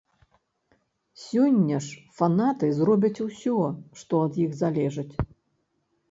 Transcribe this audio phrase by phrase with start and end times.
[1.23, 3.57] Сёння ж фанаты зробяць усё,
[4.01, 5.15] што ад іх залежыць.